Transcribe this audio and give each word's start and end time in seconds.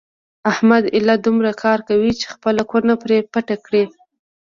احمد 0.51 0.83
ایله 0.95 1.15
دومره 1.25 1.51
کار 1.63 1.79
کوي 1.89 2.11
چې 2.19 2.25
خپله 2.33 2.61
کونه 2.71 2.93
پرې 3.03 3.17
پټه 3.31 3.57
کړي. 3.65 3.83